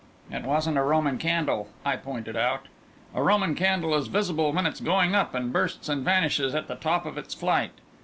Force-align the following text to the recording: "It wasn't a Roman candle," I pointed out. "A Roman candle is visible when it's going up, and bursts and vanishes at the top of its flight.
"It 0.31 0.45
wasn't 0.45 0.79
a 0.79 0.83
Roman 0.83 1.19
candle," 1.19 1.67
I 1.85 1.95
pointed 1.95 2.35
out. 2.35 2.65
"A 3.13 3.21
Roman 3.21 3.53
candle 3.53 3.93
is 3.93 4.07
visible 4.07 4.51
when 4.51 4.65
it's 4.65 4.79
going 4.81 5.13
up, 5.13 5.35
and 5.35 5.53
bursts 5.53 5.87
and 5.89 6.03
vanishes 6.03 6.55
at 6.55 6.67
the 6.67 6.73
top 6.73 7.05
of 7.05 7.19
its 7.19 7.35
flight. 7.35 7.69